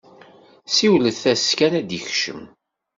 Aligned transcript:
Siwlet-as 0.75 1.45
kan 1.57 1.73
ad 1.79 1.85
d-ikcem! 1.89 2.41